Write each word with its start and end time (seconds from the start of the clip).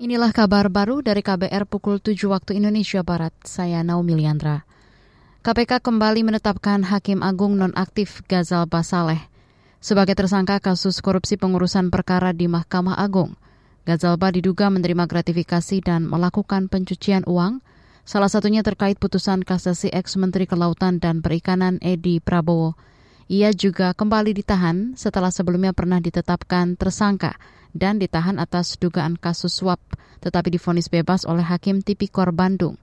Inilah 0.00 0.32
kabar 0.32 0.72
baru 0.72 1.04
dari 1.04 1.20
KBR 1.20 1.68
pukul 1.68 2.00
7 2.00 2.16
waktu 2.32 2.56
Indonesia 2.56 3.04
Barat. 3.04 3.36
Saya 3.44 3.84
Naomi 3.84 4.16
Liandra. 4.16 4.64
KPK 5.44 5.84
kembali 5.84 6.24
menetapkan 6.24 6.88
Hakim 6.88 7.20
Agung 7.20 7.60
nonaktif 7.60 8.24
Gazal 8.24 8.64
Basaleh 8.64 9.20
sebagai 9.76 10.16
tersangka 10.16 10.56
kasus 10.56 11.04
korupsi 11.04 11.36
pengurusan 11.36 11.92
perkara 11.92 12.32
di 12.32 12.48
Mahkamah 12.48 12.96
Agung. 12.96 13.36
Gazalba 13.84 14.32
diduga 14.32 14.72
menerima 14.72 15.04
gratifikasi 15.04 15.84
dan 15.84 16.08
melakukan 16.08 16.72
pencucian 16.72 17.28
uang, 17.28 17.60
salah 18.08 18.32
satunya 18.32 18.64
terkait 18.64 18.96
putusan 18.96 19.44
kasasi 19.44 19.92
ex-Menteri 19.92 20.48
Kelautan 20.48 20.96
dan 20.96 21.20
Perikanan 21.20 21.76
Edi 21.84 22.24
Prabowo. 22.24 22.72
Ia 23.28 23.52
juga 23.52 23.92
kembali 23.92 24.32
ditahan 24.32 24.96
setelah 24.96 25.28
sebelumnya 25.28 25.76
pernah 25.76 26.00
ditetapkan 26.00 26.80
tersangka 26.80 27.36
dan 27.76 27.98
ditahan 27.98 28.38
atas 28.42 28.76
dugaan 28.78 29.18
kasus 29.18 29.58
suap, 29.58 29.80
tetapi 30.20 30.54
difonis 30.54 30.90
bebas 30.90 31.24
oleh 31.24 31.42
Hakim 31.42 31.80
Tipikor 31.80 32.30
Bandung. 32.30 32.76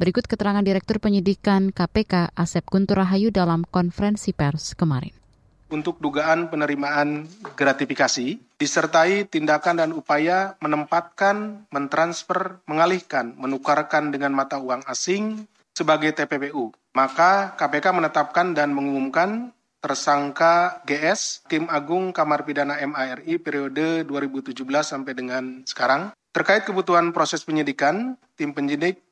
Berikut 0.00 0.26
keterangan 0.26 0.64
Direktur 0.66 0.98
Penyidikan 0.98 1.70
KPK 1.70 2.34
Asep 2.34 2.66
Guntur 2.66 2.98
Rahayu 3.04 3.30
dalam 3.30 3.62
konferensi 3.62 4.34
pers 4.34 4.74
kemarin. 4.74 5.14
Untuk 5.72 6.02
dugaan 6.04 6.52
penerimaan 6.52 7.24
gratifikasi, 7.56 8.36
disertai 8.60 9.24
tindakan 9.24 9.80
dan 9.80 9.90
upaya 9.96 10.58
menempatkan, 10.60 11.64
mentransfer, 11.72 12.60
mengalihkan, 12.68 13.32
menukarkan 13.40 14.12
dengan 14.12 14.36
mata 14.36 14.60
uang 14.60 14.84
asing 14.84 15.48
sebagai 15.72 16.12
TPPU. 16.12 16.76
Maka 16.92 17.56
KPK 17.56 17.88
menetapkan 17.96 18.52
dan 18.52 18.76
mengumumkan 18.76 19.56
tersangka 19.82 20.80
GS, 20.86 21.42
Tim 21.50 21.66
Agung 21.66 22.14
Kamar 22.14 22.46
Pidana 22.46 22.78
MARI 22.78 23.42
periode 23.42 24.06
2017 24.06 24.62
sampai 24.86 25.12
dengan 25.12 25.66
sekarang. 25.66 26.14
Terkait 26.30 26.62
kebutuhan 26.62 27.10
proses 27.10 27.42
penyidikan, 27.42 28.16
tim 28.38 28.54
penyidik 28.54 29.02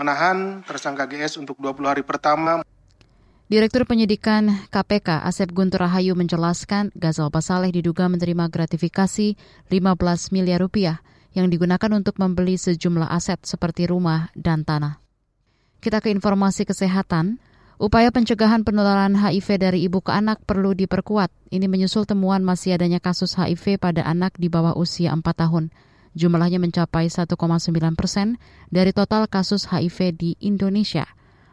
menahan 0.00 0.64
tersangka 0.66 1.06
GS 1.06 1.38
untuk 1.38 1.60
20 1.60 1.86
hari 1.86 2.02
pertama. 2.02 2.64
Direktur 3.44 3.84
Penyidikan 3.84 4.66
KPK 4.72 5.20
Asep 5.20 5.52
Guntur 5.52 5.84
Rahayu 5.84 6.16
menjelaskan 6.16 6.90
Gazal 6.96 7.28
Basaleh 7.28 7.70
diduga 7.70 8.08
menerima 8.08 8.48
gratifikasi 8.48 9.36
15 9.68 10.34
miliar 10.34 10.64
rupiah 10.64 11.04
yang 11.36 11.52
digunakan 11.52 11.92
untuk 11.92 12.16
membeli 12.16 12.56
sejumlah 12.56 13.12
aset 13.12 13.44
seperti 13.44 13.84
rumah 13.84 14.32
dan 14.32 14.64
tanah. 14.64 14.98
Kita 15.84 16.00
ke 16.00 16.08
informasi 16.08 16.64
kesehatan. 16.64 17.36
Upaya 17.74 18.14
pencegahan 18.14 18.62
penularan 18.62 19.18
HIV 19.18 19.58
dari 19.58 19.82
ibu 19.82 19.98
ke 19.98 20.14
anak 20.14 20.46
perlu 20.46 20.78
diperkuat. 20.78 21.34
Ini 21.50 21.66
menyusul 21.66 22.06
temuan 22.06 22.46
masih 22.46 22.78
adanya 22.78 23.02
kasus 23.02 23.34
HIV 23.34 23.82
pada 23.82 24.06
anak 24.06 24.38
di 24.38 24.46
bawah 24.46 24.78
usia 24.78 25.10
4 25.10 25.26
tahun. 25.26 25.74
Jumlahnya 26.14 26.62
mencapai 26.62 27.10
1,9 27.10 27.34
persen 27.98 28.38
dari 28.70 28.94
total 28.94 29.26
kasus 29.26 29.66
HIV 29.66 30.14
di 30.14 30.30
Indonesia. 30.38 31.02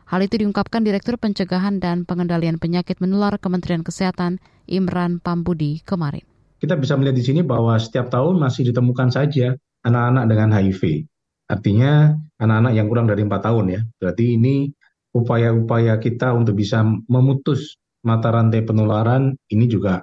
Hal 0.06 0.22
itu 0.22 0.38
diungkapkan 0.38 0.86
Direktur 0.86 1.18
Pencegahan 1.18 1.82
dan 1.82 2.06
Pengendalian 2.06 2.62
Penyakit 2.62 3.02
Menular 3.02 3.42
Kementerian 3.42 3.82
Kesehatan 3.82 4.38
Imran 4.70 5.18
Pambudi 5.18 5.82
kemarin. 5.82 6.22
Kita 6.62 6.78
bisa 6.78 6.94
melihat 7.02 7.18
di 7.18 7.26
sini 7.26 7.42
bahwa 7.42 7.74
setiap 7.82 8.14
tahun 8.14 8.38
masih 8.38 8.70
ditemukan 8.70 9.10
saja 9.10 9.58
anak-anak 9.82 10.24
dengan 10.30 10.50
HIV. 10.54 11.10
Artinya 11.50 12.14
anak-anak 12.38 12.74
yang 12.78 12.86
kurang 12.86 13.10
dari 13.10 13.26
4 13.26 13.34
tahun 13.42 13.66
ya. 13.74 13.82
Berarti 13.98 14.38
ini 14.38 14.70
upaya-upaya 15.12 16.00
kita 16.00 16.32
untuk 16.32 16.60
bisa 16.60 16.84
memutus 17.08 17.78
mata 18.02 18.34
rantai 18.34 18.66
penularan 18.66 19.38
ini 19.52 19.66
juga 19.70 20.02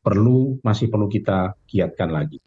perlu 0.00 0.60
masih 0.60 0.90
perlu 0.90 1.08
kita 1.08 1.56
giatkan 1.68 2.10
lagi. 2.12 2.40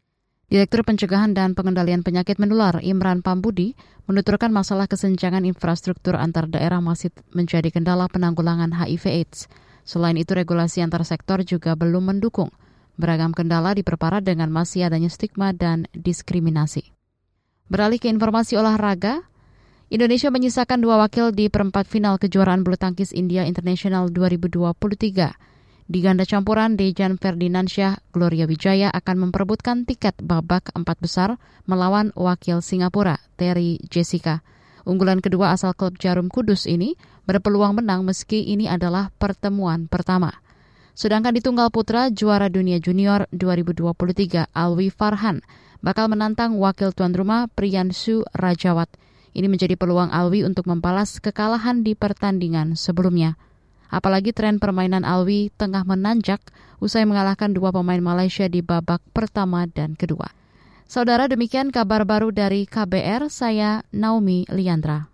Direktur 0.54 0.86
Pencegahan 0.86 1.34
dan 1.34 1.58
Pengendalian 1.58 2.06
Penyakit 2.06 2.38
Menular 2.38 2.78
Imran 2.86 3.26
Pambudi 3.26 3.74
menuturkan 4.06 4.54
masalah 4.54 4.86
kesenjangan 4.86 5.48
infrastruktur 5.50 6.14
antar 6.14 6.46
daerah 6.46 6.78
masih 6.78 7.10
menjadi 7.34 7.74
kendala 7.74 8.06
penanggulangan 8.06 8.70
HIV/AIDS. 8.70 9.50
Selain 9.82 10.14
itu, 10.14 10.38
regulasi 10.38 10.86
antar 10.86 11.10
sektor 11.10 11.42
juga 11.42 11.74
belum 11.74 12.14
mendukung. 12.14 12.54
Beragam 13.02 13.34
kendala 13.34 13.74
diperparah 13.74 14.22
dengan 14.22 14.54
masih 14.54 14.86
adanya 14.86 15.10
stigma 15.10 15.58
dan 15.58 15.90
diskriminasi. 15.98 16.94
Beralih 17.66 17.98
ke 17.98 18.06
informasi 18.12 18.54
olahraga, 18.54 19.26
Indonesia 19.94 20.34
menyisakan 20.34 20.82
dua 20.82 21.06
wakil 21.06 21.30
di 21.30 21.54
perempat 21.54 21.86
final 21.86 22.18
kejuaraan 22.18 22.66
bulu 22.66 22.74
tangkis 22.82 23.14
India 23.14 23.46
International 23.46 24.10
2023. 24.10 24.74
Di 25.86 26.00
ganda 26.02 26.26
campuran, 26.26 26.74
Dejan 26.74 27.22
Ferdinandsyah 27.22 28.02
Gloria 28.10 28.50
Wijaya 28.50 28.90
akan 28.90 29.30
memperebutkan 29.30 29.86
tiket 29.86 30.18
babak 30.18 30.74
empat 30.74 30.98
besar 30.98 31.38
melawan 31.70 32.10
wakil 32.18 32.66
Singapura, 32.66 33.22
Terry 33.38 33.78
Jessica. 33.86 34.42
Unggulan 34.82 35.22
kedua 35.22 35.54
asal 35.54 35.78
klub 35.78 36.02
Jarum 36.02 36.26
Kudus 36.26 36.66
ini 36.66 36.98
berpeluang 37.30 37.78
menang 37.78 38.02
meski 38.02 38.50
ini 38.50 38.66
adalah 38.66 39.14
pertemuan 39.22 39.86
pertama. 39.86 40.34
Sedangkan 40.98 41.38
di 41.38 41.46
tunggal 41.46 41.70
putra, 41.70 42.10
juara 42.10 42.50
dunia 42.50 42.82
junior 42.82 43.30
2023 43.30 44.58
Alwi 44.58 44.90
Farhan 44.90 45.46
bakal 45.86 46.10
menantang 46.10 46.58
wakil 46.58 46.98
tuan 46.98 47.14
rumah 47.14 47.46
Priyansu 47.54 48.26
Rajawat. 48.34 48.90
Ini 49.34 49.50
menjadi 49.50 49.74
peluang 49.74 50.14
Alwi 50.14 50.46
untuk 50.46 50.70
membalas 50.70 51.18
kekalahan 51.18 51.82
di 51.82 51.98
pertandingan 51.98 52.78
sebelumnya. 52.78 53.34
Apalagi 53.90 54.30
tren 54.34 54.62
permainan 54.62 55.02
Alwi 55.06 55.50
tengah 55.58 55.86
menanjak 55.86 56.42
usai 56.78 57.06
mengalahkan 57.10 57.54
dua 57.54 57.74
pemain 57.74 58.02
Malaysia 58.02 58.46
di 58.46 58.62
babak 58.62 59.02
pertama 59.14 59.66
dan 59.66 59.98
kedua. 59.98 60.30
Saudara 60.86 61.26
demikian 61.26 61.74
kabar 61.74 62.06
baru 62.06 62.30
dari 62.30 62.70
KBR, 62.70 63.34
saya 63.34 63.82
Naomi 63.90 64.46
Liandra. 64.54 65.10